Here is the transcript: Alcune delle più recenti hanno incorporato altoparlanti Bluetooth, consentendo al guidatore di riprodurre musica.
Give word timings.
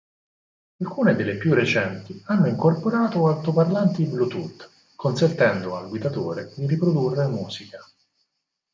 Alcune 0.79 1.15
delle 1.15 1.37
più 1.37 1.53
recenti 1.53 2.19
hanno 2.25 2.47
incorporato 2.47 3.27
altoparlanti 3.27 4.03
Bluetooth, 4.05 4.67
consentendo 4.95 5.75
al 5.77 5.89
guidatore 5.89 6.51
di 6.55 6.65
riprodurre 6.65 7.27
musica. 7.27 7.79